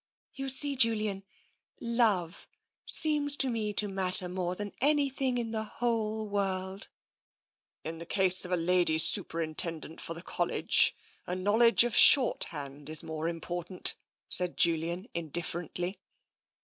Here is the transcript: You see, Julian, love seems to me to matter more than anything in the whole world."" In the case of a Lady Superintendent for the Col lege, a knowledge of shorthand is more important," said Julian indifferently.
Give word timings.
You 0.33 0.49
see, 0.49 0.75
Julian, 0.75 1.23
love 1.79 2.47
seems 2.87 3.35
to 3.37 3.51
me 3.51 3.71
to 3.73 3.87
matter 3.87 4.27
more 4.27 4.55
than 4.55 4.73
anything 4.81 5.37
in 5.37 5.51
the 5.51 5.63
whole 5.63 6.27
world."" 6.27 6.87
In 7.83 7.99
the 7.99 8.05
case 8.07 8.43
of 8.43 8.51
a 8.51 8.57
Lady 8.57 8.97
Superintendent 8.97 10.01
for 10.01 10.15
the 10.15 10.23
Col 10.23 10.47
lege, 10.47 10.95
a 11.27 11.35
knowledge 11.35 11.83
of 11.83 11.95
shorthand 11.95 12.89
is 12.89 13.03
more 13.03 13.27
important," 13.27 13.95
said 14.27 14.57
Julian 14.57 15.07
indifferently. 15.13 15.99